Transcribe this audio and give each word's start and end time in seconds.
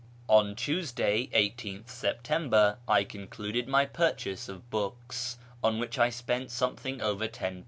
On 0.27 0.55
Tuesday, 0.55 1.27
18th 1.31 1.87
September, 1.89 2.79
I 2.87 3.03
concluded 3.03 3.67
my 3.67 3.85
purchase 3.85 4.49
of 4.49 4.67
books, 4.71 5.37
on 5.63 5.79
w^hich 5.79 5.99
I 5.99 6.09
spent 6.09 6.49
something 6.49 7.01
over 7.03 7.27
£10. 7.27 7.59